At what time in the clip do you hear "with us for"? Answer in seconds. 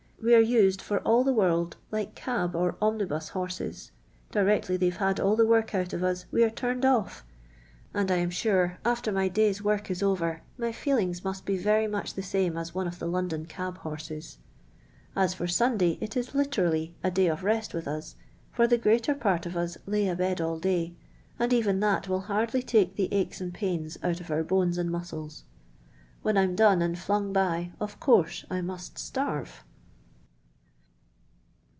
17.73-18.67